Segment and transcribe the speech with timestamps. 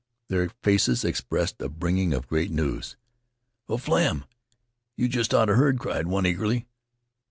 [0.29, 2.97] Their faces expressed a bringing of great news.
[3.69, 4.25] "O Flem,
[4.97, 6.65] yeh jest oughta heard!" cried one, eagerly.